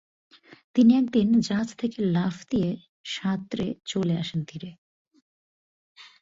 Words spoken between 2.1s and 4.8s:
লাফ দিয়ে সাঁতরে চলে আসেন তীরে।